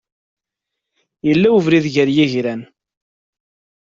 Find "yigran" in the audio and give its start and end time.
2.15-2.61